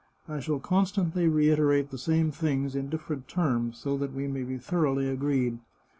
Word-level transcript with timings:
I 0.27 0.39
shall 0.39 0.57
constantly 0.59 1.27
re 1.27 1.49
iterate 1.49 1.91
the 1.91 1.97
same 1.99 2.31
things 2.31 2.75
in 2.75 2.89
different 2.89 3.27
terms, 3.27 3.77
so 3.77 3.97
that 3.97 4.13
we 4.15 4.25
may 4.27 4.41
be 4.41 4.57
thoroughly 4.57 5.07
agreed. 5.07 5.59